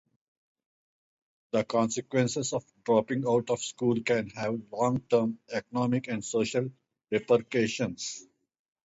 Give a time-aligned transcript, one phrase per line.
[1.51, 6.71] The consequences of dropping out of school can have long-term economic and social
[7.11, 8.25] repercussions.